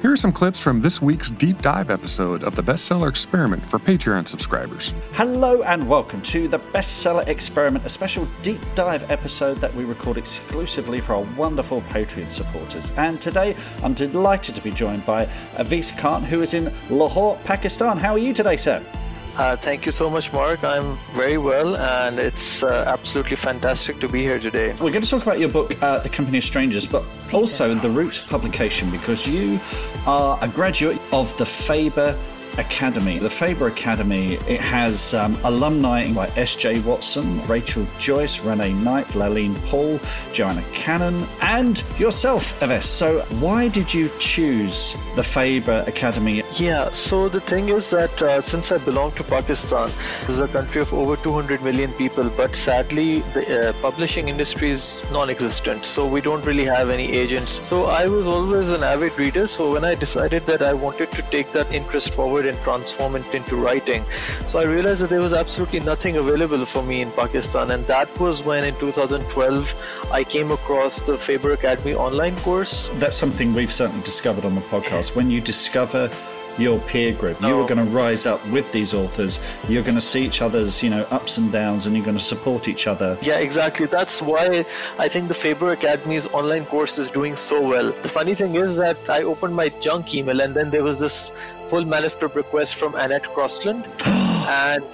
[0.00, 3.80] Here are some clips from this week's deep dive episode of the Bestseller Experiment for
[3.80, 4.94] Patreon subscribers.
[5.14, 10.16] Hello and welcome to the Bestseller Experiment, a special deep dive episode that we record
[10.16, 12.92] exclusively for our wonderful Patreon supporters.
[12.96, 15.26] And today I'm delighted to be joined by
[15.56, 17.96] Awais Khan, who is in Lahore, Pakistan.
[17.96, 18.80] How are you today, sir?
[19.38, 20.64] Uh, thank you so much, Mark.
[20.64, 24.72] I'm very well, and it's uh, absolutely fantastic to be here today.
[24.72, 27.88] We're going to talk about your book, uh, The Company of Strangers, but also the
[27.88, 29.60] Root publication, because you
[30.06, 32.18] are a graduate of the Faber
[32.58, 33.18] Academy.
[33.18, 36.80] The Faber Academy, it has um, alumni like S.J.
[36.80, 40.00] Watson, Rachel Joyce, Renee Knight, Laline Paull,
[40.32, 42.82] Joanna Cannon, and yourself, Awais.
[42.82, 46.42] So why did you choose the Faber Academy?
[46.54, 49.90] Yeah, so the thing is that uh, since I belong to Pakistan,
[50.26, 54.70] this is a country of over 200 million people, but sadly the uh, publishing industry
[54.70, 57.64] is non-existent, so we don't really have any agents.
[57.64, 61.22] So I was always an avid reader, so when I decided that I wanted to
[61.22, 64.04] take that interest forward and transform it into writing.
[64.46, 68.08] So I realized that there was absolutely nothing available for me in Pakistan, and that
[68.18, 69.74] was when in 2012
[70.10, 72.90] I came across the Faber Academy online course.
[72.94, 75.14] That's something we've certainly discovered on the podcast.
[75.14, 76.10] When you discover
[76.58, 77.40] your peer group.
[77.40, 79.40] You are going to rise up with these authors.
[79.68, 82.22] You're going to see each other's, you know, ups and downs, and you're going to
[82.22, 83.18] support each other.
[83.22, 83.86] Yeah, exactly.
[83.86, 84.64] That's why
[84.98, 87.92] I think the Faber Academy's online course is doing so well.
[88.02, 91.32] The funny thing is that I opened my junk email, and then there was this
[91.68, 93.86] full manuscript request from Annette Crossland.
[94.48, 94.84] and,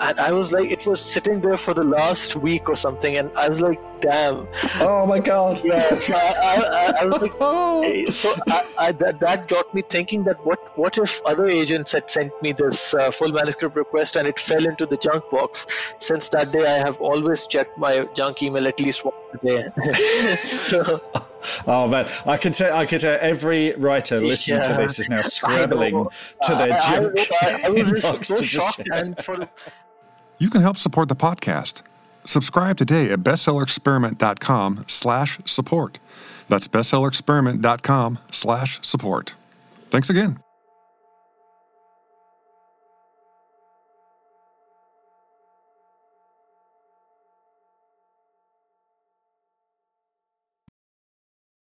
[0.00, 3.30] and, I was like, it was sitting there for the last week or something, and
[3.36, 4.48] I was like, damn.
[4.80, 5.62] Oh my god.
[5.64, 5.96] Yeah.
[5.98, 8.34] So I, I, I was like, so
[8.78, 12.52] I, that, that got me thinking that what what if other agents had sent me
[12.52, 15.66] this uh, full manuscript request and it fell into the junk box?
[15.98, 20.36] Since that day, I have always checked my junk email at least once a day.
[20.44, 21.00] so.
[21.66, 22.76] Oh man, I can tell.
[22.76, 24.68] I can tell every writer listening yeah.
[24.68, 26.08] to this is now scrabbling uh,
[26.46, 29.48] to their junk I, I, I was inbox so shocked and for...
[30.38, 31.82] You can help support the podcast.
[32.24, 35.98] Subscribe today at bestsellerexperiment.com slash support.
[36.48, 39.34] That's bestsellerexperiment.com slash support.
[39.90, 40.38] Thanks again.